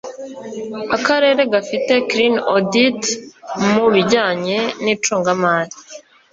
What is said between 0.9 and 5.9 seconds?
Akarere gafite clean audit mu bijyanye n icungamari